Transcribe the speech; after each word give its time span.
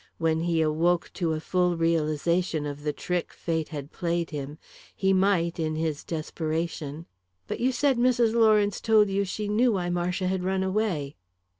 When 0.17 0.39
he 0.39 0.61
awoke 0.63 1.11
to 1.13 1.33
a 1.33 1.39
full 1.39 1.77
realisation 1.77 2.65
of 2.65 2.81
the 2.81 2.91
trick 2.91 3.31
fate 3.31 3.69
had 3.69 3.91
played 3.91 4.31
him, 4.31 4.57
he 4.95 5.13
might, 5.13 5.59
in 5.59 5.75
his 5.75 6.03
desperation 6.03 7.05
"But 7.47 7.59
you 7.59 7.71
said 7.71 7.99
Mrs. 7.99 8.33
Lawrence 8.33 8.81
told 8.81 9.11
you 9.11 9.23
she 9.25 9.47
knew 9.47 9.73
why 9.73 9.91
Marcia 9.91 10.25
had 10.25 10.43
run 10.43 10.63
away." 10.63 11.17